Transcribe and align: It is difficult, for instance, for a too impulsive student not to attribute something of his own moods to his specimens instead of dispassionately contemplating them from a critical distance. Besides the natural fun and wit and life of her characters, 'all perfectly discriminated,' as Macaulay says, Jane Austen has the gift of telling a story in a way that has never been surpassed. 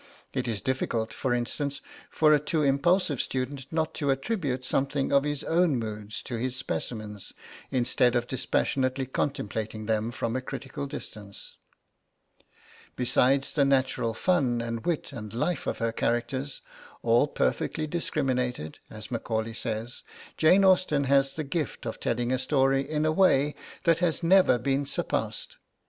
It 0.33 0.47
is 0.47 0.61
difficult, 0.61 1.13
for 1.13 1.31
instance, 1.31 1.79
for 2.09 2.33
a 2.33 2.39
too 2.39 2.63
impulsive 2.63 3.21
student 3.21 3.67
not 3.69 3.93
to 3.93 4.09
attribute 4.09 4.65
something 4.65 5.13
of 5.13 5.25
his 5.25 5.43
own 5.43 5.77
moods 5.77 6.23
to 6.23 6.37
his 6.37 6.55
specimens 6.55 7.33
instead 7.69 8.15
of 8.15 8.25
dispassionately 8.25 9.05
contemplating 9.05 9.85
them 9.85 10.09
from 10.09 10.35
a 10.35 10.41
critical 10.41 10.87
distance. 10.87 11.57
Besides 12.95 13.53
the 13.53 13.63
natural 13.63 14.15
fun 14.15 14.59
and 14.59 14.87
wit 14.87 15.11
and 15.11 15.31
life 15.35 15.67
of 15.67 15.77
her 15.77 15.91
characters, 15.91 16.61
'all 17.03 17.27
perfectly 17.27 17.85
discriminated,' 17.85 18.79
as 18.89 19.11
Macaulay 19.11 19.53
says, 19.53 20.01
Jane 20.35 20.65
Austen 20.65 21.03
has 21.03 21.33
the 21.33 21.43
gift 21.43 21.85
of 21.85 21.99
telling 21.99 22.31
a 22.31 22.39
story 22.39 22.89
in 22.89 23.05
a 23.05 23.11
way 23.11 23.53
that 23.83 23.99
has 23.99 24.23
never 24.23 24.57
been 24.57 24.87
surpassed. 24.87 25.57